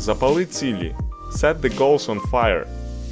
[0.00, 0.94] Запали цілі.
[1.32, 2.64] Set the goals on fire.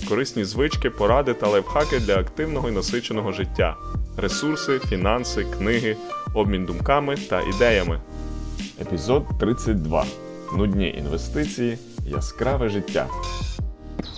[0.09, 3.77] Корисні звички, поради та лайфхаки для активного і насиченого життя.
[4.17, 5.97] Ресурси, фінанси, книги,
[6.35, 8.01] обмін думками та ідеями.
[8.81, 10.05] Епізод 32.
[10.57, 13.07] Нудні інвестиції, яскраве життя.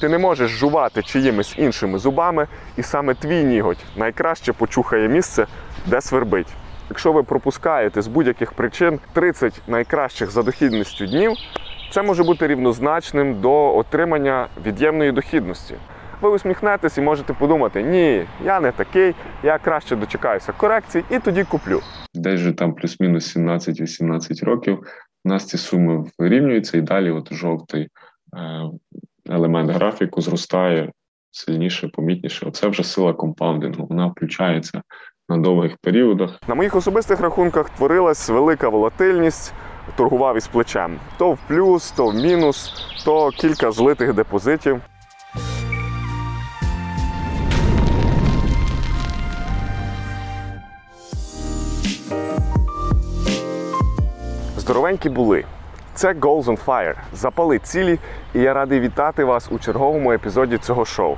[0.00, 2.46] Ти не можеш жувати чиїмись іншими зубами,
[2.76, 5.46] і саме твій ніготь найкраще почухає місце,
[5.86, 6.48] де свербить.
[6.90, 11.32] Якщо ви пропускаєте з будь-яких причин 30 найкращих за дохідністю днів,
[11.90, 15.74] це може бути рівнозначним до отримання від'ємної дохідності.
[16.20, 21.44] Ви усміхнетесь і можете подумати: ні, я не такий, я краще дочекаюся корекцій і тоді
[21.44, 21.80] куплю.
[22.14, 24.78] Десь же там плюс-мінус 17-18 років.
[25.24, 27.88] У нас ці суми вирівнюються, і далі от жовтий е,
[29.30, 30.92] елемент графіку зростає
[31.30, 32.46] сильніше, помітніше.
[32.46, 33.86] Оце вже сила компаундингу.
[33.86, 34.82] Вона включається
[35.28, 36.40] на довгих періодах.
[36.48, 39.52] На моїх особистих рахунках творилась велика волатильність,
[39.96, 40.96] торгував із плечем.
[41.18, 42.72] То в плюс, то в мінус,
[43.04, 44.80] то кілька злитих депозитів.
[54.56, 55.44] Здоровенькі були.
[55.94, 56.94] Це Goals on Fire.
[57.12, 57.98] Запали цілі,
[58.34, 61.16] і я радий вітати вас у черговому епізоді цього шоу.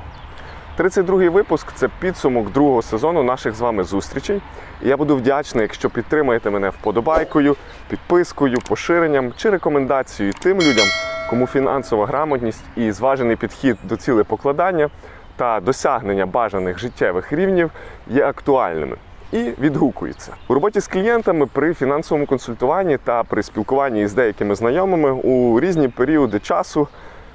[0.78, 4.40] 32-й випуск це підсумок другого сезону наших з вами зустрічей.
[4.84, 7.56] Я буду вдячний, якщо підтримаєте мене вподобайкою,
[7.88, 10.86] підпискою, поширенням чи рекомендацією тим людям,
[11.30, 14.90] кому фінансова грамотність і зважений підхід до цілепокладання
[15.36, 17.70] та досягнення бажаних життєвих рівнів
[18.06, 18.96] є актуальними
[19.32, 20.32] і відгукуються.
[20.48, 25.88] У роботі з клієнтами при фінансовому консультуванні та при спілкуванні з деякими знайомими у різні
[25.88, 26.88] періоди часу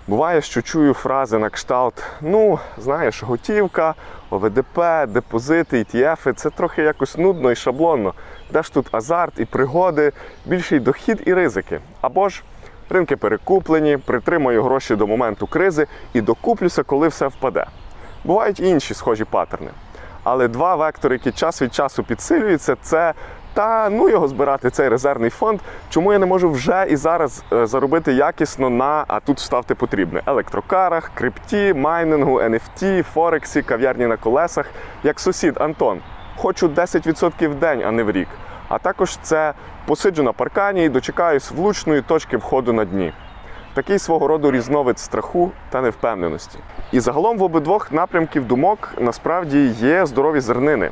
[0.08, 3.96] Буває, що чую фрази на кшталт: ну, знаєш, готівка,
[4.30, 8.14] ОВДП, депозити, ETF– це трохи якось нудно і шаблонно.
[8.52, 10.12] Де ж тут азарт і пригоди,
[10.46, 11.80] більший дохід і ризики.
[12.02, 12.44] Або ж
[12.90, 17.66] ринки перекуплені, притримую гроші до моменту кризи і докуплюся, коли все впаде.
[18.24, 19.72] Бувають інші схожі паттерни.
[20.24, 23.14] Але два вектори, які час від часу підсилюються, це
[23.58, 25.60] та ну його збирати цей резервний фонд.
[25.90, 30.22] Чому я не можу вже і зараз е, заробити якісно на а тут ставте потрібне
[30.26, 34.70] електрокарах, крипті, майнінгу, NFT, Форексі, кав'ярні на колесах,
[35.04, 36.00] як сусід Антон.
[36.36, 38.28] Хочу 10% в день, а не в рік.
[38.70, 39.54] А також це
[39.86, 43.14] посиджу на паркані і дочекаюсь влучної точки входу на дні.
[43.74, 46.60] Такий свого роду різновид страху та невпевненості.
[46.92, 50.92] І загалом в обидвох напрямків думок насправді є здорові зернини.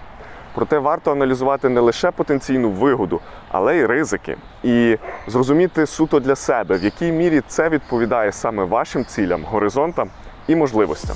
[0.56, 3.22] Проте варто аналізувати не лише потенційну вигоду,
[3.52, 9.06] але й ризики, і зрозуміти суто для себе, в якій мірі це відповідає саме вашим
[9.06, 10.10] цілям, горизонтам
[10.48, 11.16] і можливостям.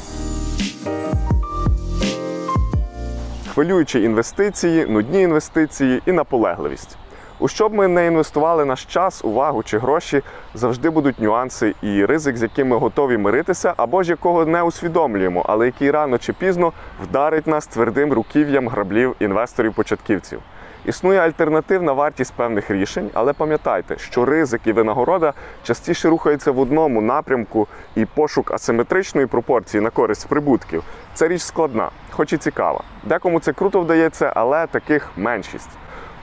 [3.53, 6.97] Хвилюючі інвестиції, нудні інвестиції і наполегливість.
[7.41, 10.21] У що б ми не інвестували наш час, увагу чи гроші,
[10.53, 15.45] завжди будуть нюанси і ризик, з яким ми готові миритися, або ж якого не усвідомлюємо,
[15.47, 16.73] але який рано чи пізно
[17.03, 20.39] вдарить нас твердим руків'ям граблів інвесторів-початківців.
[20.85, 25.33] Існує альтернативна вартість певних рішень, але пам'ятайте, що ризик і винагорода
[25.63, 30.83] частіше рухаються в одному напрямку, і пошук асиметричної пропорції на користь прибутків
[31.13, 32.81] це річ складна, хоч і цікава.
[33.03, 35.69] Декому це круто вдається, але таких меншість.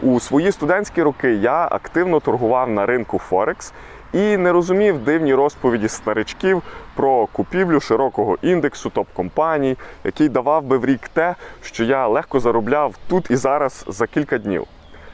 [0.03, 3.73] У свої студентські роки я активно торгував на ринку Форекс
[4.13, 6.63] і не розумів дивні розповіді старичків
[6.95, 12.95] про купівлю широкого індексу топ-компаній, який давав би в рік те, що я легко заробляв
[13.09, 14.65] тут і зараз за кілька днів.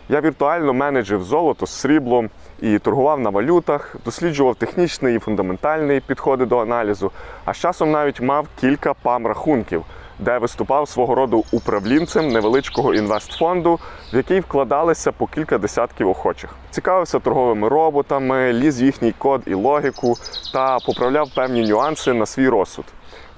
[0.09, 6.47] Я віртуально менеджив золото з сріблом і торгував на валютах, досліджував технічний і фундаментальний підходи
[6.47, 7.11] до аналізу,
[7.45, 9.85] а з часом навіть мав кілька PAMM рахунків
[10.23, 13.79] де виступав свого роду управлінцем невеличкого інвестфонду,
[14.13, 16.51] в який вкладалися по кілька десятків охочих.
[16.71, 20.15] Цікавився торговими роботами, ліз їхній код і логіку
[20.53, 22.85] та поправляв певні нюанси на свій розсуд.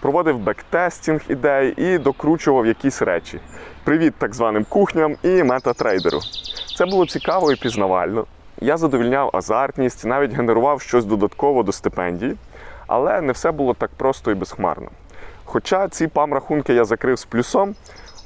[0.03, 3.41] Проводив backtesting ідей і докручував якісь речі.
[3.85, 6.19] Привіт так званим кухням і метатрейдеру.
[6.77, 8.27] Це було цікаво і пізнавально.
[8.61, 12.37] Я задовільняв азартність, навіть генерував щось додатково до стипендії,
[12.87, 14.89] але не все було так просто і безхмарно.
[15.45, 17.75] Хоча ці пам-рахунки я закрив з плюсом,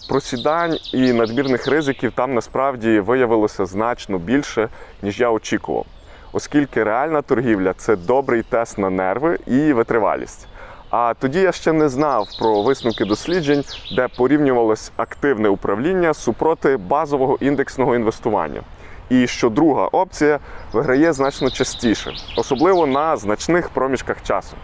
[0.09, 4.69] просідань і надмірних ризиків там насправді виявилося значно більше,
[5.03, 5.87] ніж я очікував,
[6.32, 10.49] оскільки реальна торгівля це добрий тест на нерви і витривалість.
[10.91, 13.64] А тоді я ще не знав про висновки досліджень,
[13.97, 18.61] де порівнювалось активне управління супроти базового індексного інвестування.
[19.09, 20.38] І що друга опція
[20.73, 24.56] виграє значно частіше, особливо на значних проміжках часу.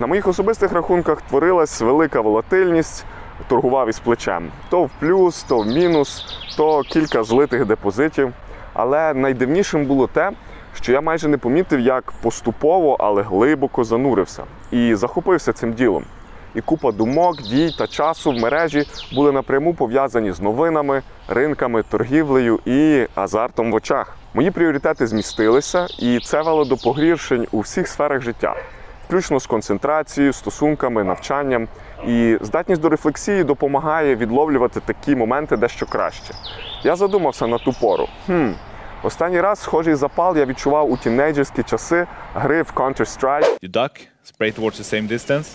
[0.00, 3.04] На моїх особистих рахунках творилась велика волатильність,
[3.48, 4.48] торгував із плечем.
[4.70, 6.24] То в плюс, то в мінус,
[6.56, 8.32] то кілька злитих депозитів.
[8.72, 10.30] Але найдивнішим було те,
[10.74, 16.04] що я майже не помітив, як поступово, але глибоко занурився і захопився цим ділом.
[16.54, 22.60] І купа думок, дій та часу в мережі були напряму пов'язані з новинами, ринками, торгівлею
[22.64, 24.16] і азартом в очах.
[24.34, 28.54] Мої пріоритети змістилися, і це вело до погіршень у всіх сферах життя,
[29.10, 31.68] включно з концентрацією, стосунками, навчанням.
[32.06, 36.34] І здатність до рефлексії допомагає відловлювати такі моменти дещо краще.
[36.84, 38.08] Я задумався на ту пору.
[38.26, 38.50] Хм,
[39.02, 43.58] останній раз схожий запал я відчував у тінейджерські часи гри в Counter-Strike.
[43.62, 43.90] You duck,
[44.32, 45.46] spray towards the same distance.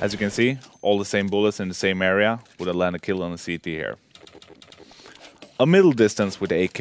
[0.00, 2.98] As you can see, all the same bullets in the same area would land a
[3.06, 3.94] kill on the CT here.
[5.64, 6.80] A middle distance with AK.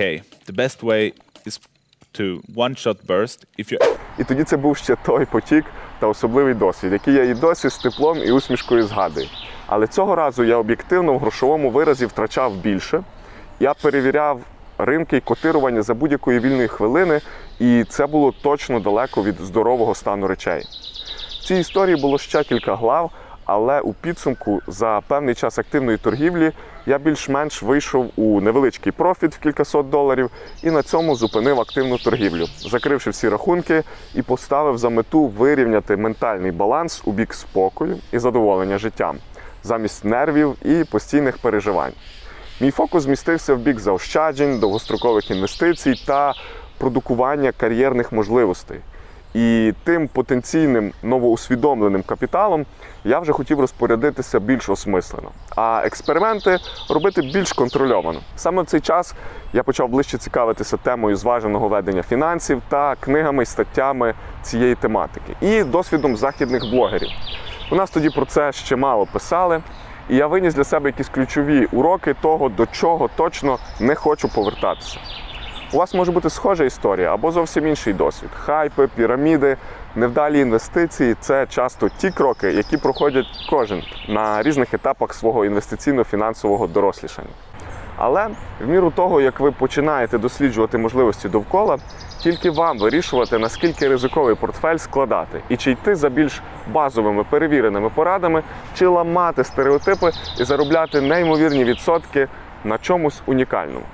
[0.49, 1.01] The best way
[1.49, 1.55] is
[2.13, 3.45] to one shot burst.
[3.59, 3.77] If you
[4.19, 5.65] І тоді це був ще той потік
[5.99, 9.27] та особливий досвід, який я і досі з теплом і усмішкою згадую.
[9.67, 13.03] Але цього разу я об'єктивно в грошовому виразі втрачав більше.
[13.59, 14.41] Я перевіряв
[14.77, 17.21] ринки і котирування за будь-якої вільної хвилини,
[17.59, 20.63] і це було точно далеко від здорового стану речей.
[21.41, 23.11] В цій історії було ще кілька глав,
[23.45, 26.51] але у підсумку за певний час активної торгівлі
[26.85, 30.29] я більш-менш вийшов у невеличкий профіт в кількасот доларів
[30.63, 33.83] і на цьому зупинив активну торгівлю, закривши всі рахунки
[34.15, 39.17] і поставив за мету вирівняти ментальний баланс у бік спокою і задоволення життям,
[39.63, 41.93] замість нервів і постійних переживань.
[42.61, 46.33] Мій фокус змістився в бік заощаджень, довгострокових інвестицій та
[46.77, 48.79] продукування кар'єрних можливостей.
[49.33, 52.65] І тим потенційним новоусвідомленим капіталом
[53.03, 56.57] я вже хотів розпорядитися більш осмислено, а експерименти
[56.89, 58.19] робити більш контрольовано.
[58.35, 59.15] Саме в цей час
[59.53, 65.63] я почав ближче цікавитися темою зваженого ведення фінансів та книгами і статтями цієї тематики і
[65.63, 67.09] досвідом західних блогерів.
[67.71, 69.61] У нас тоді про це ще мало писали,
[70.09, 74.99] і я виніс для себе якісь ключові уроки того, до чого точно не хочу повертатися.
[75.73, 78.29] У вас може бути схожа історія або зовсім інший досвід.
[78.33, 79.57] Хайпи, піраміди,
[79.95, 87.29] невдалі інвестиції це часто ті кроки, які проходять кожен на різних етапах свого інвестиційно-фінансового дорослішання.
[87.97, 88.27] Але
[88.61, 91.77] в міру того, як ви починаєте досліджувати можливості довкола,
[92.19, 98.43] тільки вам вирішувати, наскільки ризиковий портфель складати, і чи йти за більш базовими перевіреними порадами,
[98.77, 102.27] чи ламати стереотипи і заробляти неймовірні відсотки
[102.63, 103.85] на чомусь унікальному.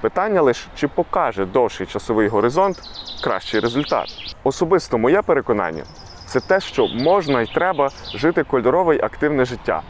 [0.00, 2.82] Питання лише, чи покаже довший часовий горизонт
[3.24, 4.08] кращий результат.
[4.44, 5.82] Особисто моє переконання
[6.26, 9.82] це те, що можна і треба жити кольорове й активне життя.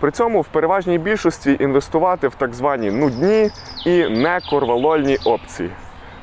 [0.00, 3.50] При цьому в переважній більшості інвестувати в так звані нудні
[3.86, 5.70] і некорвалольні опції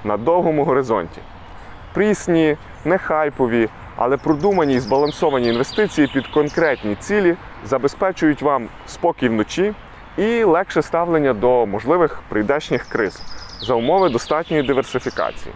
[0.04, 1.22] на довгому горизонті.
[1.94, 7.36] Прісні, не хайпові, але продумані і збалансовані інвестиції під конкретні цілі
[7.66, 9.74] забезпечують вам спокій вночі
[10.18, 13.22] і легше ставлення до можливих прийдешніх криз
[13.62, 15.56] за умови достатньої диверсифікації.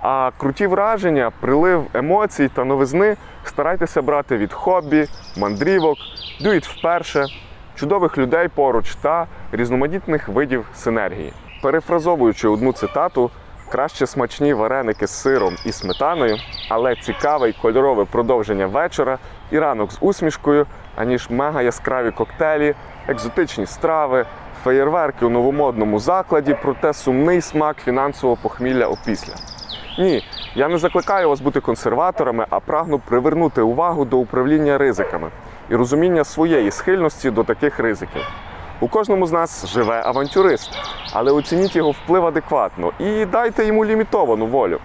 [0.00, 5.06] А круті враження, прилив емоцій та новизни старайтеся брати від хобі,
[5.36, 5.98] мандрівок,
[6.40, 7.26] дуїть вперше,
[7.74, 11.32] чудових людей поруч та різноманітних видів синергії.
[11.62, 13.30] Перефразовуючи одну цитату,
[13.70, 16.36] краще смачні вареники з сиром і сметаною,
[16.68, 19.18] але цікаве й кольорове продовження вечора
[19.50, 20.66] і ранок з усмішкою,
[20.96, 22.74] аніж мега яскраві коктейлі,
[23.08, 24.26] екзотичні страви,
[24.64, 29.34] феєрверки у новомодному закладі, проте сумний смак фінансового похмілля опісля.
[29.98, 30.24] Ні,
[30.54, 35.30] я не закликаю вас бути консерваторами, а прагну привернути увагу до управління ризиками
[35.70, 38.22] і розуміння своєї схильності до таких ризиків.
[38.80, 40.70] У кожному з нас живе авантюрист,
[41.12, 44.78] але оцініть його вплив адекватно і дайте йому лімітовану волю.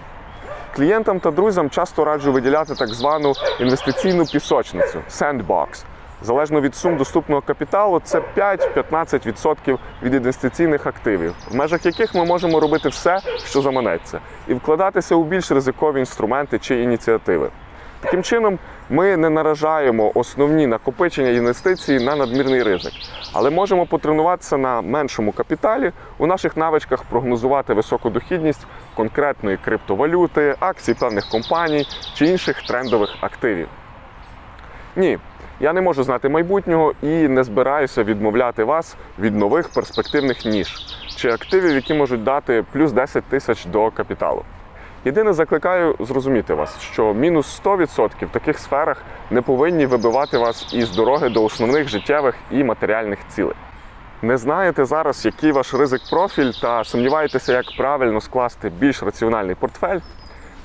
[0.76, 5.84] Клієнтам та друзям часто раджу виділяти так звану інвестиційну пісочницю sandbox.
[6.22, 12.60] Залежно від сум доступного капіталу, це 5-15% від інвестиційних активів, в межах яких ми можемо
[12.60, 17.50] робити все, що заманеться, і вкладатися у більш ризикові інструменти чи ініціативи.
[18.00, 18.58] Таким чином,
[18.90, 22.92] ми не наражаємо основні накопичення інвестицій на надмірний ризик,
[23.32, 30.94] але можемо потренуватися на меншому капіталі у наших навичках прогнозувати високу дохідність конкретної криптовалюти, акцій
[30.94, 33.68] певних компаній чи інших трендових активів.
[34.96, 35.18] Ні,
[35.60, 41.28] я не можу знати майбутнього і не збираюся відмовляти вас від нових перспективних ніж чи
[41.28, 44.42] активів, які можуть дати плюс 10 тисяч до капіталу.
[45.04, 50.90] Єдине закликаю зрозуміти вас, що мінус 100% в таких сферах не повинні вибивати вас із
[50.96, 53.56] дороги до основних життєвих і матеріальних цілей.
[54.22, 59.98] Не знаєте зараз, який ваш ризик профіль, та сумніваєтеся, як правильно скласти більш раціональний портфель.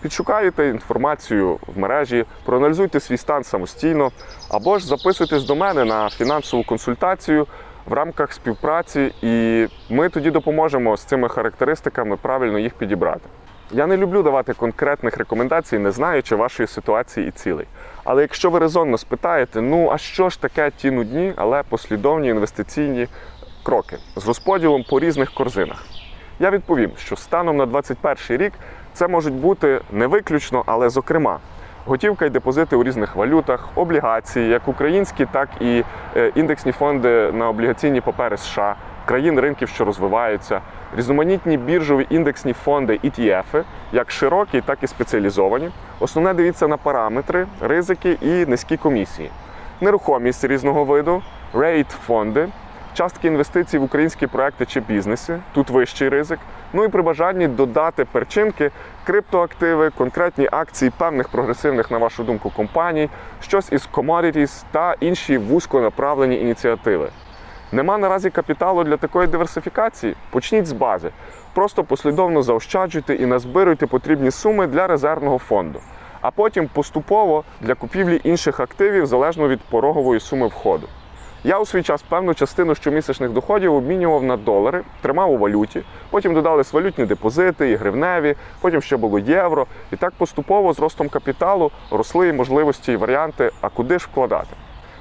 [0.02, 4.12] Підшукайте інформацію в мережі, проаналізуйте свій стан самостійно,
[4.50, 7.48] або ж записуйтесь до мене на фінансову консультацію
[7.86, 13.30] в рамках співпраці, і ми тоді допоможемо з цими характеристиками правильно їх підібрати.
[13.72, 17.66] Я не люблю давати конкретних рекомендацій, не знаючи вашої ситуації і цілей.
[18.04, 23.08] Але якщо ви резонно спитаєте, ну а що ж таке ті нудні, але послідовні інвестиційні
[23.64, 25.86] кроки з розподілом по різних корзинах?
[26.40, 28.54] Я відповім, що станом на 2021 рік
[28.94, 31.40] це можуть бути не виключно, але зокрема.
[31.86, 35.84] Готівка і депозити у різних валютах, облігації, як українські, так і
[36.16, 40.62] е, індексні фонди на облігаційні папери США, країн ринків, що розвиваються,
[40.98, 45.70] різноманітні біржові індексні фонди ETF, як широкі, так і спеціалізовані.
[46.00, 49.30] Основне дивіться на параметри, ризики і низькі комісії,
[49.82, 51.22] нерухомість різного виду,
[51.54, 52.48] рейт фонди,
[52.94, 56.40] частки інвестицій в українські проекти чи бізнеси, тут вищий ризик.
[56.74, 58.72] Ну і при бажанні додати перчинки,
[59.04, 63.10] криптоактиви, конкретні акції певних прогресивних, на вашу думку, компаній,
[63.42, 67.10] щось із commodities та інші вузьконаправлені ініціативи.
[67.72, 70.16] Нема наразі капіталу для такої диверсифікації?
[70.30, 71.10] Почніть з бази.
[71.54, 75.80] Просто послідовно заощаджуйте і назбируйте потрібні суми для резервного фонду,
[76.22, 80.88] а потім поступово для купівлі інших активів залежно від порогової суми входу.
[81.44, 86.34] Я у свій час певну частину щомісячних доходів обмінював на долари, тримав у валюті, потім
[86.34, 89.68] додались валютні депозити і гривневі, потім ще було євро.
[89.92, 94.56] І так поступово з ростом капіталу росли і можливості і варіанти, а куди ж вкладати.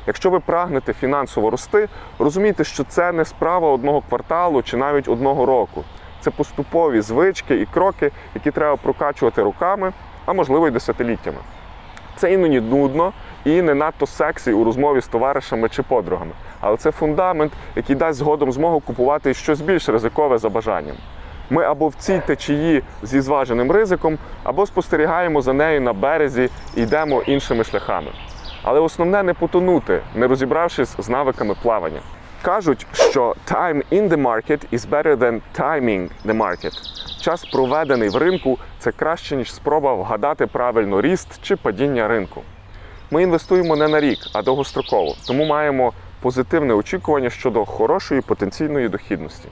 [0.06, 5.46] Якщо ви прагнете фінансово рости, розумійте, що це не справа одного кварталу чи навіть одного
[5.46, 5.84] року.
[6.20, 9.92] Це поступові звички і кроки, які треба прокачувати руками,
[10.26, 11.38] а можливо й десятиліттями.
[12.16, 13.12] Це іноді нудно
[13.44, 16.32] і не надто сексі у розмові з товаришами чи подругами.
[16.60, 20.96] Але це фундамент, який дасть згодом змогу купувати щось більш ризикове за бажанням.
[21.50, 26.82] Ми або в цій течії зі зваженим ризиком, або спостерігаємо за нею на березі і
[26.82, 28.10] йдемо іншими шляхами.
[28.62, 32.00] Але основне не потонути, не розібравшись з навиками плавання.
[32.42, 36.72] Кажуть, що time in the market is better than timing the market.
[37.20, 42.42] Час, проведений в ринку, це краще, ніж спроба вгадати правильно ріст чи падіння ринку.
[43.10, 49.48] Ми інвестуємо не на рік, а довгостроково, тому маємо позитивне очікування щодо хорошої потенційної дохідності.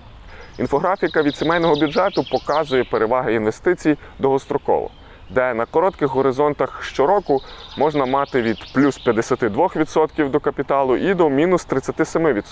[0.59, 4.91] Інфографіка від сімейного бюджету показує переваги інвестицій довгостроково,
[5.31, 7.41] де на коротких горизонтах щороку
[7.79, 12.43] можна мати від плюс 52% до капіталу і до мінус 37%.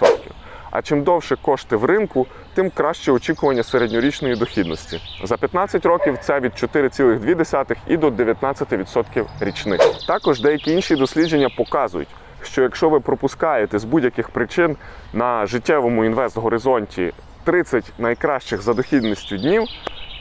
[0.74, 5.00] А чим довше кошти в ринку, тим краще очікування середньорічної дохідності.
[5.24, 9.80] За 15 років це від 4,2 і до 19% річних.
[10.06, 12.08] Також деякі інші дослідження показують,
[12.42, 14.76] що якщо ви пропускаєте з будь-яких причин
[15.12, 17.12] на життєвому інвест-горизонті
[17.44, 19.62] 30 найкращих за дохідністю днів,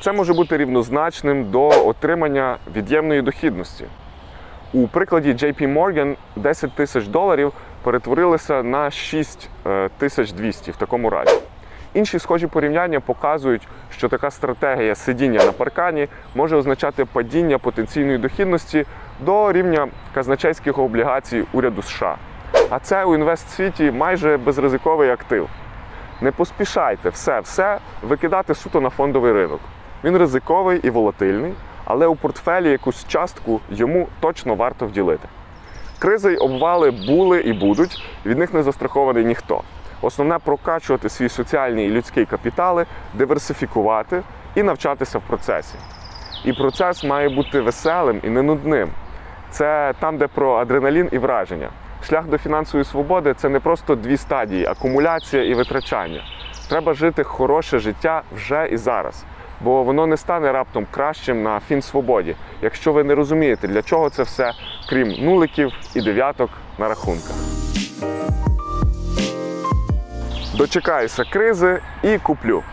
[0.02, 3.86] це може бути рівнозначним до отримання від'ємної дохідності.
[4.74, 7.54] У прикладі JP Morgan 10 тисяч доларів
[7.84, 11.36] перетворилися на 6 е, тисяч 200 в такому разі.
[11.94, 18.86] Інші схожі порівняння показують, що така стратегія сидіння на паркані може означати падіння потенційної дохідності
[19.20, 22.16] до рівня казначейських облігацій уряду США.
[22.70, 25.50] А це у інвестсвіті майже безризиковий актив.
[26.22, 29.60] Не поспішайте все-все викидати суто на фондовий ринок.
[30.04, 31.54] Він ризиковий і волатильний,
[31.86, 35.28] але у портфелі якусь частку йому точно варто вділити.
[36.04, 39.62] Кризи й обвали були і будуть, від них не застрахований ніхто.
[40.02, 44.24] Основне прокачувати свій соціальний і людський капітали, диверсифікувати
[44.56, 45.76] і навчатися в процесі.
[46.46, 48.90] І процес має бути веселим і не нудним.
[49.50, 51.70] Це там, де про адреналін і враження.
[52.08, 56.24] Шлях до фінансової свободи це не просто дві стадії акумуляція і витрачання.
[56.70, 59.24] Треба жити хороше життя вже і зараз,
[59.64, 64.24] бо воно не стане раптом кращим на фінсвободі, якщо ви не розумієте, для чого це
[64.24, 64.52] все,
[64.90, 67.36] крім нуликів і дев'яток на рахунках.
[70.58, 72.64] Дочекаюся кризи і куплю.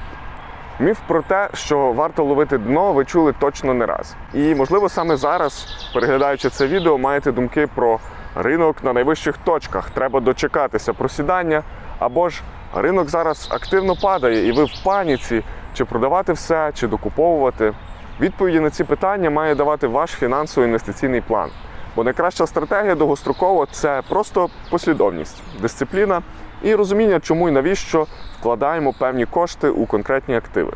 [0.80, 4.16] Міф про те, що варто ловити дно, ви чули точно не раз.
[4.35, 7.99] І можливо саме зараз, переглядаючи це відео, маєте думки про
[8.35, 9.90] ринок на найвищих точках.
[9.90, 11.62] Треба дочекатися просідання,
[11.99, 12.42] або ж
[12.75, 15.42] ринок зараз активно падає, і ви в паніці,
[15.75, 17.73] чи продавати все, чи докуповувати.
[18.21, 21.50] Відповіді на ці питання має давати ваш фінансово-інвестиційний план.
[21.97, 26.23] Бо найкраща стратегія довгостроково це просто послідовність, дисципліна
[26.62, 28.07] і розуміння, чому і навіщо
[28.41, 30.73] вкладаємо певні кошти у конкретні активи.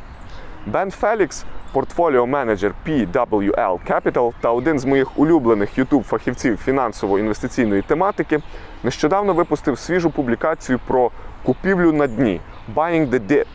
[0.66, 8.40] Бен Фелікс, портфоліо менеджер PWL Capital та один з моїх улюблених youtube фахівців фінансово-інвестиційної тематики,
[8.82, 11.10] нещодавно випустив свіжу публікацію про
[11.42, 12.40] купівлю на дні
[12.74, 13.46] Buying the Dip.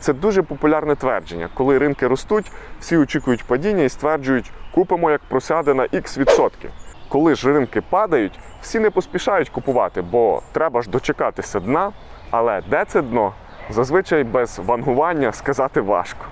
[0.00, 1.48] Це дуже популярне твердження.
[1.54, 6.70] Коли ринки ростуть, всі очікують падіння і стверджують, купимо як просяде на X відсотків.
[7.08, 11.92] Коли ж ринки падають, всі не поспішають купувати, бо треба ж дочекатися дна.
[12.30, 13.32] Але де це дно?
[13.70, 16.24] Зазвичай без вангування сказати важко.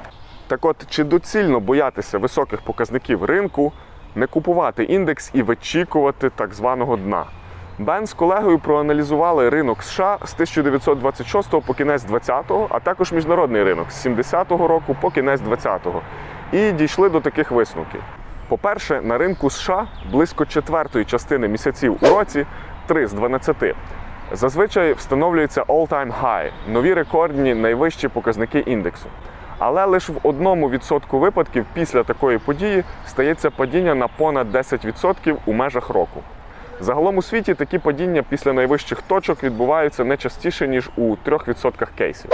[0.46, 3.72] Так от, чи доцільно боятися високих показників ринку,
[4.14, 7.24] не купувати індекс і вичікувати так званого дна?
[7.78, 13.90] Бен з колегою проаналізували ринок США з 1926 по кінець 20-го, а також міжнародний ринок
[13.90, 16.02] з 70-го року по кінець 20-го.
[16.52, 18.02] І дійшли до таких висновків.
[18.48, 22.46] По-перше, на ринку США близько четвертої частини місяців у році
[22.86, 23.56] 3 з 12.
[24.32, 29.06] Зазвичай встановлюється all-time high– нові рекордні найвищі показники індексу.
[29.58, 35.52] Але лише в одному відсотку випадків після такої події стається падіння на понад 10% у
[35.52, 36.22] межах року.
[36.80, 42.30] Загалом у світі такі падіння після найвищих точок відбуваються не частіше, ніж у 3% кейсів.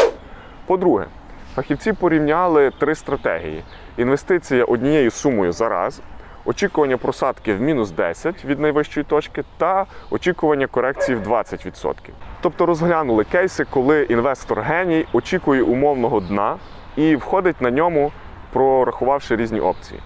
[0.67, 1.07] По-друге,
[1.55, 3.63] фахівці порівняли три стратегії:
[3.97, 6.01] інвестиція однією сумою за раз,
[6.45, 11.95] очікування просадки в мінус 10 від найвищої точки та очікування корекції в 20%.
[12.41, 16.57] Тобто розглянули кейси, коли інвестор геній очікує умовного дна
[16.97, 18.13] і входить на ньому,
[18.53, 20.01] прорахувавши різні опції.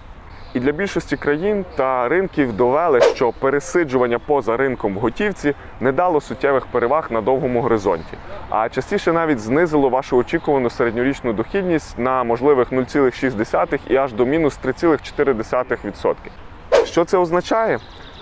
[0.57, 6.21] І для більшості країн та ринків довели, що пересиджування поза ринком в готівці не дало
[6.21, 8.17] суттєвих переваг на довгому горизонті,
[8.49, 14.59] а частіше навіть знизило вашу очікувану середньорічну дохідність на можливих 0,6 і аж до мінус
[14.65, 16.15] 3,4%.
[16.85, 17.79] Що це означає?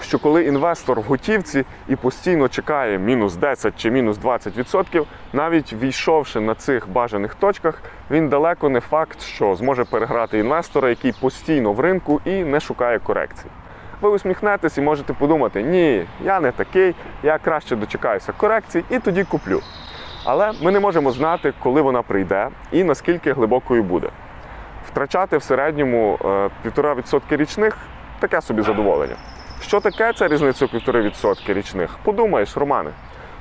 [0.07, 6.39] Що коли інвестор в готівці і постійно чекає мінус 10 чи мінус 20%, навіть війшовши
[6.39, 7.81] на цих бажаних точках,
[8.12, 13.00] він далеко не факт, що зможе переграти інвестора, який постійно в ринку і не шукає
[13.00, 13.45] корекцій.
[14.01, 19.24] Ви усміхнетесь і можете подумати, ні, я не такий, я краще дочекаюся корекцій і тоді
[19.24, 19.62] куплю.
[20.24, 24.09] Але ми не можемо знати, коли вона прийде і наскільки глибокою буде.
[24.88, 26.17] Втрачати в середньому
[26.65, 27.77] 1,5% річних
[28.19, 29.15] таке собі задоволення.
[29.62, 31.97] Що таке ця різниця у 1,5% річних?
[32.03, 32.91] Подумаєш, Романе.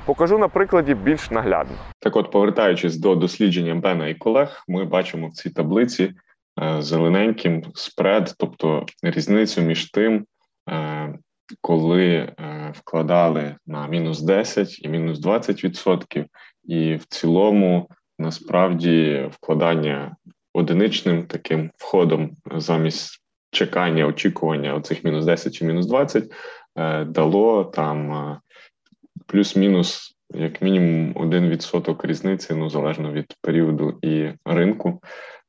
[0.05, 1.77] Покажу на прикладі більш наглядно.
[1.99, 6.13] Так, от, повертаючись до дослідження Бена і колег, ми бачимо в цій таблиці
[6.61, 10.25] е, зелененьким спред, тобто різницю між тим,
[10.69, 11.13] е,
[11.61, 12.33] коли е,
[12.75, 16.25] вкладали на мінус 10 і мінус 20%,
[16.63, 20.15] і в цілому насправді вкладання
[20.53, 23.24] одиничним таким входом замість
[23.55, 26.31] чекання, очікування оцих мінус 10 чи мінус 20
[26.77, 28.39] е, дало там е,
[29.25, 30.11] плюс-мінус.
[30.33, 35.01] Як мінімум 1% різниці, ну залежно від періоду і ринку.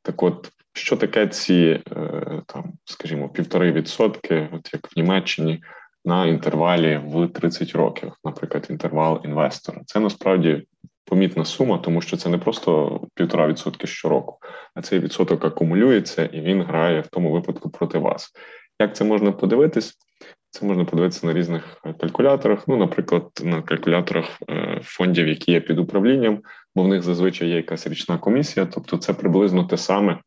[0.03, 5.63] Так, от що таке ці е, там, скажімо, півтори відсотки, от як в Німеччині,
[6.05, 9.81] на інтервалі в 30 років, наприклад, інтервал інвестора.
[9.87, 10.67] Це насправді
[11.07, 14.39] помітна сума, тому що це не просто півтора відсотки щороку,
[14.75, 18.33] а цей відсоток акумулюється і він грає в тому випадку проти вас.
[18.81, 19.99] Як це можна подивитись?
[20.51, 22.69] Це можна подивитися на різних калькуляторах.
[22.69, 26.43] Ну, наприклад, на калькуляторах е, фондів, які є під управлінням,
[26.75, 30.19] бо в них зазвичай є якась річна комісія, тобто це приблизно те саме,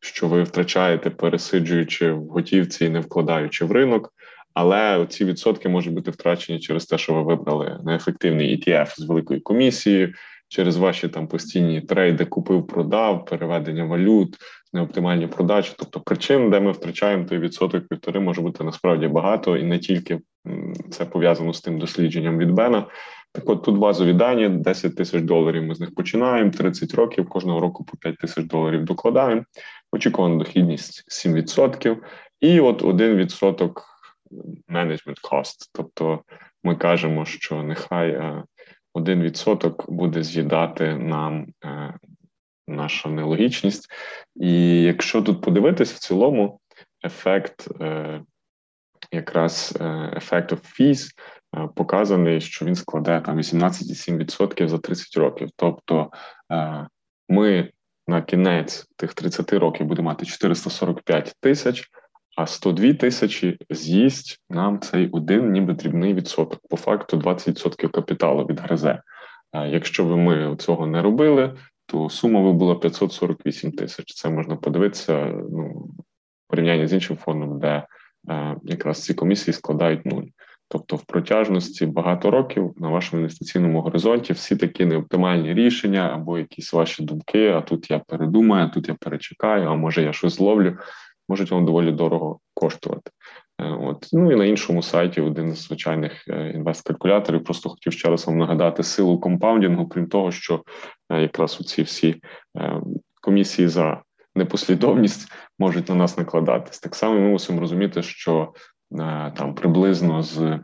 [0.00, 4.12] що ви втрачаєте, пересиджуючи в готівці і не вкладаючи в ринок.
[4.60, 9.42] Але ці відсотки можуть бути втрачені через те, що ви вибрали неефективний ETF з великою
[9.42, 10.12] комісією,
[10.48, 14.36] через ваші там постійні трейди, купив, продав, переведення валют,
[14.72, 15.72] неоптимальні продажі.
[15.78, 20.20] Тобто причин, де ми втрачаємо той відсоток півтори, може бути насправді багато, і не тільки
[20.90, 22.86] це пов'язано з тим дослідженням від Бена.
[23.32, 25.62] Так, от тут базові дані: 10 тисяч доларів.
[25.62, 26.50] Ми з них починаємо.
[26.50, 29.42] 30 років кожного року по 5 тисяч доларів докладаємо.
[29.92, 31.96] Очікувана дохідність 7%.
[32.40, 33.70] І от 1%
[34.68, 35.70] management cost.
[35.72, 36.22] Тобто
[36.64, 38.20] ми кажемо, що нехай
[38.94, 41.94] 1% е, буде з'їдати нам е,
[42.68, 43.92] наша нелогічність.
[44.36, 46.60] І якщо тут подивитись, в цілому
[47.04, 48.22] ефект, е,
[49.12, 49.78] якраз
[50.16, 51.08] ефект fees
[51.74, 55.48] показаний, що він складає там 18,7% за 30 років.
[55.56, 56.10] Тобто
[57.28, 57.70] ми
[58.08, 61.90] на кінець тих 30 років будемо мати 445 тисяч
[62.38, 66.60] а 102 тисячі з'їсть нам цей один, ніби дрібний відсоток.
[66.70, 69.02] По факту 20% капіталу відгризе.
[69.52, 74.14] А якщо би ми цього не робили, то сума би була 548 тисяч.
[74.14, 77.86] Це можна подивитися ну, в порівнянні з іншим фондом, де
[78.30, 80.24] е, якраз ці комісії складають нуль.
[80.68, 86.72] Тобто, в протяжності багато років на вашому інвестиційному горизонті всі такі неоптимальні рішення або якісь
[86.72, 87.48] ваші думки.
[87.48, 90.76] А тут я передумаю, а тут я перечекаю, а може я щось зловлю
[91.28, 93.10] можуть вам доволі дорого коштувати.
[93.60, 97.44] Е, от ну і на іншому сайті один з звичайних е, інвест-калькуляторів.
[97.44, 100.62] Просто хотів ще раз вам нагадати силу компаундінгу, крім того, що
[101.10, 102.22] е, якраз у ці всі
[103.22, 104.02] комісії за
[104.34, 106.80] непослідовність можуть на нас накладатись.
[106.80, 108.52] Так само ми мусимо розуміти, що
[109.34, 110.60] там приблизно з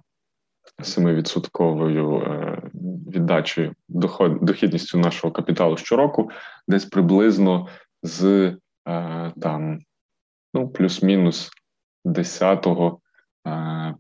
[0.83, 2.71] 7%
[3.15, 6.31] віддачею дохід, дохідністю нашого капіталу щороку,
[6.69, 7.69] десь приблизно
[8.03, 8.53] з
[9.41, 9.81] там
[10.55, 11.51] ну, плюс-мінус
[12.05, 13.01] 10-го,
[13.47, 13.51] е,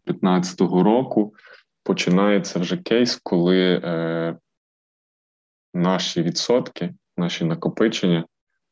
[0.06, 1.34] 15-го року
[1.82, 4.36] починається вже кейс, коли е,
[5.74, 8.26] наші відсотки, наші накопичення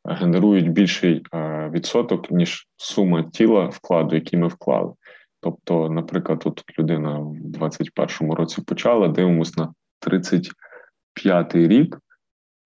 [0.04, 4.94] генерують більший е, відсоток, ніж сума тіла вкладу, який ми вклали.
[5.40, 9.74] Тобто, наприклад, от людина в 21-му році почала, дивимось на
[10.06, 11.98] 35-й рік.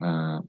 [0.02, 0.40] Е,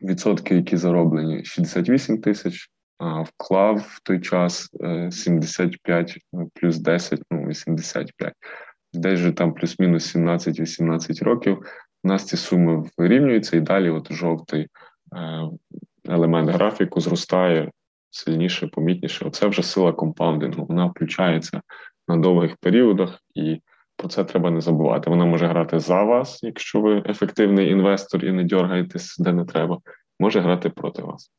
[0.00, 6.18] відсотки, які зароблені, 68 тисяч, вклав в той час е, 75
[6.54, 8.32] плюс 10, ну 85.
[8.92, 11.58] Десь же там плюс-мінус 17-18 років.
[12.04, 14.68] У нас ці суми вирівнюються, і далі, от жовтий
[15.16, 15.48] е,
[16.08, 17.70] елемент графіку зростає
[18.10, 19.24] сильніше, помітніше.
[19.24, 20.66] Оце вже сила компаундингу.
[20.66, 21.62] Вона включається
[22.08, 23.60] на довгих періодах, і
[23.96, 25.10] про це треба не забувати.
[25.10, 29.78] Вона може грати за вас, якщо ви ефективний інвестор і не дергаєтесь де не треба,
[30.20, 31.30] може грати проти вас.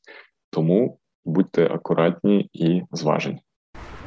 [0.50, 3.42] Тому будьте акуратні і зважені.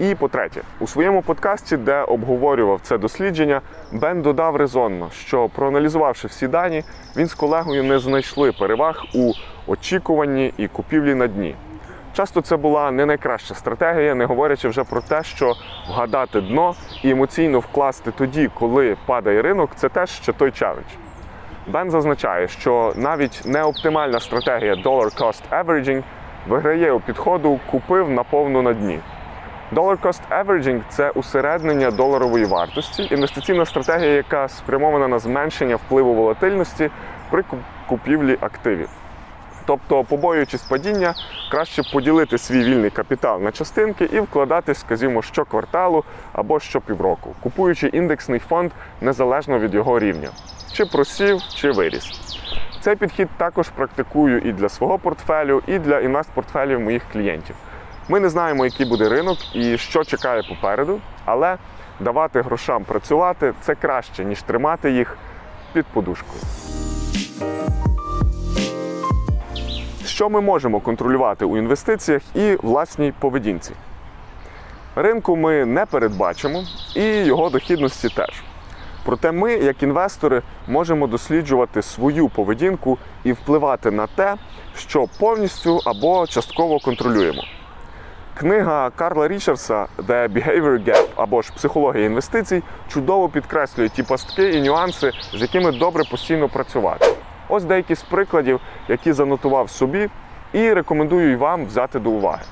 [0.01, 3.61] І по-третє, у своєму подкасті, де обговорював це дослідження,
[3.93, 6.83] Бен додав резонно, що проаналізувавши всі дані,
[7.17, 9.33] він з колегою не знайшли переваг у
[9.67, 11.55] очікуванні і купівлі на дні.
[12.13, 15.55] Часто це була не найкраща стратегія, не говорячи вже про те, що
[15.89, 20.87] вгадати дно і емоційно вкласти тоді, коли падає ринок, це теж ще той челендж.
[21.67, 26.03] Бен зазначає, що навіть неоптимальна стратегія Dollar Cost Averaging
[26.49, 28.99] виграє у підходу купив наповну на дні.
[29.73, 36.91] Dollar Cost Averaging– це усереднення доларової вартості, інвестиційна стратегія, яка спрямована на зменшення впливу волатильності
[37.31, 37.45] при
[37.89, 38.89] купівлі активів.
[39.67, 41.15] Тобто, побоюючись падіння,
[41.51, 48.41] краще поділити свій вільний капітал на частинки і вкладати, скажімо, щокварталу або щопівроку, купуючи індексний
[48.41, 50.29] фонд незалежно від його рівня,
[50.73, 52.37] чи просів, чи виріс.
[52.87, 57.57] Цей підхід також практикую і для свого портфелю, і для інвестпортфелів моїх клієнтів.
[58.09, 61.57] Ми не знаємо, який буде ринок і що чекає попереду, але
[62.01, 65.17] давати грошам працювати це краще, ніж тримати їх
[65.73, 66.41] під подушкою.
[70.05, 73.73] Що ми можемо контролювати у інвестиціях і власній поведінці?
[74.97, 76.65] Ринку ми не передбачимо,
[76.97, 78.43] і його дохідності теж.
[79.07, 84.35] Проте ми, як інвестори, можемо досліджувати свою поведінку і впливати на те,
[84.77, 87.43] що повністю або частково контролюємо.
[88.35, 94.63] Книга Карла Річардса The Behavior Gap або ж психологія інвестицій чудово підкреслює ті пастки і
[94.63, 97.07] нюанси, з якими добре постійно працювати.
[97.49, 100.09] Ось деякі з прикладів, які занотував собі,
[100.53, 102.43] і рекомендую і вам взяти до уваги.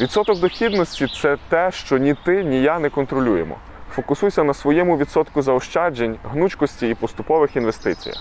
[0.00, 3.56] Відсоток дохідності це те, що ні ти, ні я не контролюємо.
[3.94, 8.16] Фокусуйся на своєму відсотку заощаджень, гнучкості і поступових інвестиціях.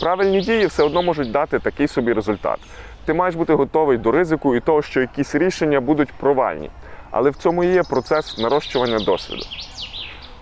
[0.00, 2.58] Правильні дії все одно можуть дати такий собі результат.
[3.04, 6.70] Ти маєш бути готовий до ризику і того, що якісь рішення будуть провальні.
[7.10, 9.42] Але в цьому є процес нарощування досвіду.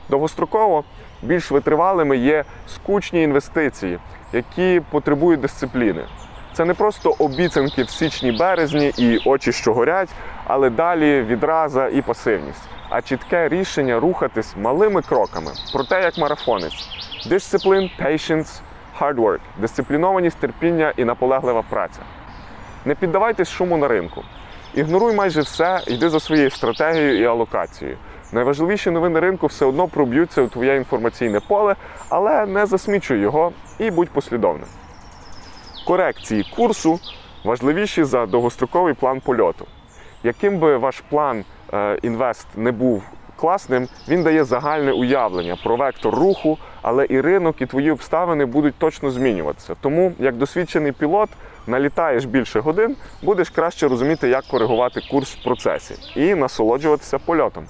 [0.09, 0.85] Довгостроково
[1.23, 3.99] більш витривалими є скучні інвестиції,
[4.33, 6.05] які потребують дисципліни.
[6.53, 10.09] Це не просто обіцянки в січні-березні і очі, що горять,
[10.47, 12.63] але далі відраза і пасивність,
[12.95, 16.89] а чітке рішення рухатись малими кроками про те, як марафонець.
[17.31, 18.61] Discipline, patience,
[19.01, 22.01] hard work, дисциплінованість, терпіння і наполеглива праця.
[22.85, 24.23] Не піддавайтесь шуму на ринку.
[24.75, 27.97] Ігноруй майже все, йди за своєю стратегією і алокацією.
[28.33, 31.77] Найважливіші новини ринку все одно проб'ються у твоє інформаційне поле,
[32.09, 34.69] але не засмічуй його і будь послідовним.
[35.87, 37.01] Корекції курсу
[37.45, 39.67] важливіші за довгостроковий план польоту.
[40.23, 41.45] Яким би ваш план
[42.03, 43.03] інвест не був
[43.37, 48.75] класним, він дає загальне уявлення про вектор руху, але і ринок, і твої обставини будуть
[48.75, 49.75] точно змінюватися.
[49.81, 51.31] Тому, як досвідчений пілот,
[51.67, 57.67] налітаєш більше годин, будеш краще розуміти, як коригувати курс в процесі і насолоджуватися польотом.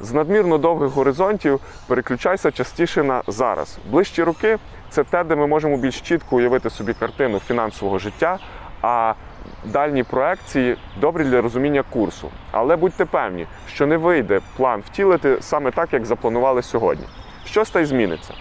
[0.00, 3.78] З надмірно довгих горизонтів переключайся частіше на зараз.
[3.90, 4.58] Ближчі роки
[4.90, 8.38] це те, де ми можемо більш чітко уявити собі картину фінансового життя,
[8.82, 9.14] а
[9.64, 12.30] дальні проекції добрі для розуміння курсу.
[12.50, 17.06] Але будьте певні, що не вийде план втілити саме так, як запланували сьогодні.
[17.44, 18.34] Щось та й зміниться.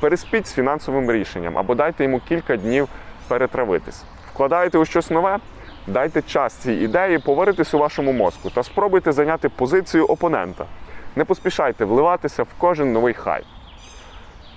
[0.00, 2.88] Переспіть з фінансовим рішенням або дайте йому кілька днів
[3.28, 4.04] перетравитись.
[4.34, 5.38] Вкладаєте у щось нове,
[5.86, 10.66] дайте час цій ідеї поваритись у вашому мозку та спробуйте зайняти позицію опонента.
[11.16, 13.44] Не поспішайте вливатися в кожен новий хайп.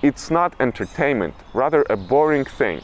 [0.02, 2.82] It's not entertainment, rather a boring thing.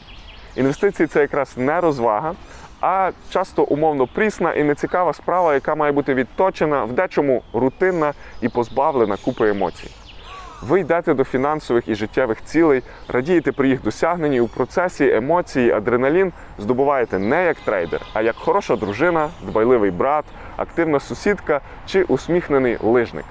[0.55, 2.33] Інвестиції це якраз не розвага,
[2.81, 8.49] а часто умовно прісна і нецікава справа, яка має бути відточена, в дечому рутинна і
[8.49, 9.89] позбавлена купи емоцій.
[10.61, 16.33] Ви йдете до фінансових і життєвих цілей, радієте при їх досягненні у процесі емоції, адреналін
[16.57, 20.25] здобуваєте не як трейдер, а як хороша дружина, дбайливий брат,
[20.57, 23.25] активна сусідка чи усміхнений лижник.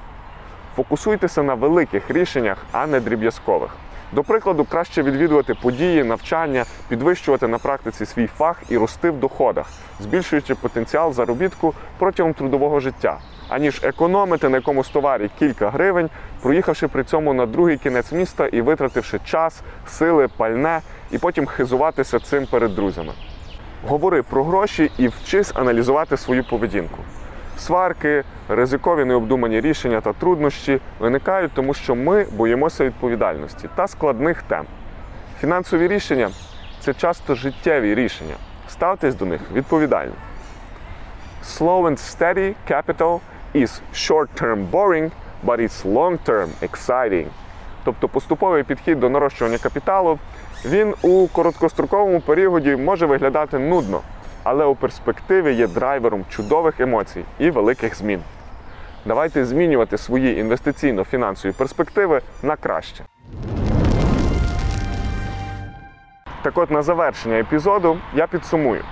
[0.77, 3.71] Фокусуйтеся на великих рішеннях, а не дріб'язкових.
[4.15, 9.67] До прикладу, краще відвідувати події, навчання, підвищувати на практиці свій фах і рости в доходах,
[10.01, 16.11] збільшуючи потенціал заробітку протягом трудового життя, аніж економити на якомусь товарі кілька гривень,
[16.43, 22.19] проїхавши при цьому на другий кінець міста і витративши час, сили, пальне, і потім хизуватися
[22.21, 23.13] цим перед друзями.
[23.89, 26.99] Говори про гроші і вчись аналізувати свою поведінку.
[27.59, 34.65] Сварки, ризикові необдумані рішення та труднощі виникають, тому що ми боїмося відповідальності та складних тем.
[35.41, 36.31] Фінансові рішення
[36.81, 38.35] це часто життєві рішення.
[38.69, 40.13] Ставтесь до них відповідально.
[41.45, 43.21] Slow and steady capital
[43.55, 45.11] is short-term boring,
[45.47, 47.27] but it's long-term exciting.
[47.85, 50.19] Тобто поступовий підхід до нарощування капіталу,
[50.65, 54.01] він у короткостроковому періоді може виглядати нудно,
[54.45, 58.21] але у перспективі є драйвером чудових емоцій і великих змін.
[59.07, 63.05] Давайте змінювати свої інвестиційно-фінансові перспективи на краще.
[66.43, 68.83] Так от на завершення епізоду я підсумую,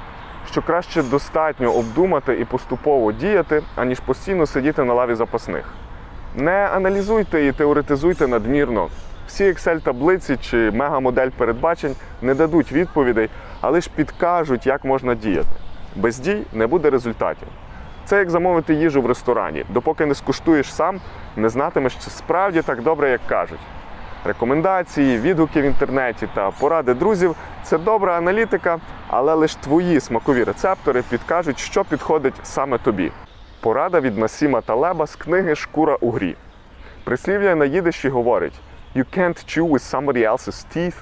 [0.51, 5.75] що краще достатньо обдумати і поступово діяти, аніж постійно сидіти на лаві запасних.
[6.37, 8.89] Не аналізуйте і теоретизуйте надмірно.
[9.27, 13.29] Всі Excel-таблиці чи мегамодель передбачень не дадуть відповідей,
[13.63, 15.49] а лише підкажуть, як можна діяти.
[15.97, 17.49] Без дій не буде результатів.
[18.05, 19.65] Це як замовити їжу в ресторані.
[19.69, 21.01] Допоки не скуштуєш сам,
[21.37, 23.61] не знатимеш, чи справді так добре, як кажуть.
[24.25, 31.03] Рекомендації, відгуки в інтернеті та поради друзів це добра аналітика, але лише твої смакові рецептори
[31.11, 33.13] підкажуть, що підходить саме тобі.
[33.61, 36.37] Порада від Насіма Талеба з книги Шкура у грі.
[37.05, 38.61] Прислів'я на їдиші говорить:
[38.95, 40.95] You can't chew with somebody else's teeth,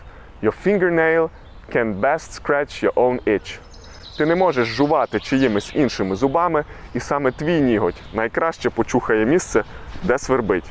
[0.42, 1.28] your fingernail
[1.74, 3.59] can best scratch your own itch.
[4.18, 9.64] Ти не можеш жувати чиїмись іншими зубами, і саме твій ніготь найкраще почухає місце,
[10.02, 10.64] де свербить.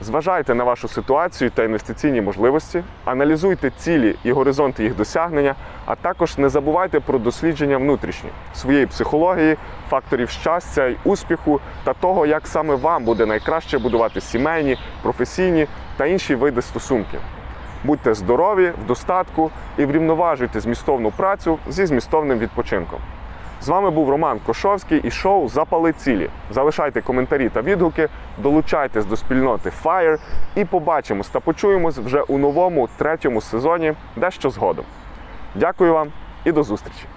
[0.00, 6.38] Зважайте на вашу ситуацію та інвестиційні можливості, аналізуйте цілі і горизонти їх досягнення, а також
[6.38, 9.56] не забувайте про дослідження внутрішні своєї психології,
[9.90, 16.06] факторів щастя й успіху та того, як саме вам буде найкраще будувати сімейні, професійні та
[16.06, 17.20] інші види стосунків.
[17.84, 22.98] Будьте здорові, в достатку і врівноважуйте змістовну працю зі змістовним відпочинком.
[23.62, 26.30] З вами був Роман Кошовський і шоу Запали цілі.
[26.50, 30.18] Залишайте коментарі та відгуки, долучайтесь до спільноти Fire
[30.54, 34.84] і побачимось та почуємось вже у новому третьому сезоні дещо згодом.
[35.54, 36.08] Дякую вам
[36.44, 37.13] і до зустрічі!